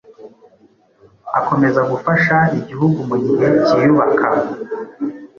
[1.39, 4.27] akomeza gufasha Igihugu mu gihe kiyubaka,